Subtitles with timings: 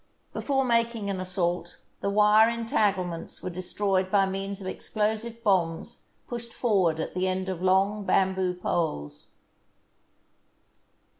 [0.33, 6.05] Before making an assault, the wire entanglements were destroyed by means of explo sive bombs
[6.27, 9.27] pushed forward at the end of long bamboo poles.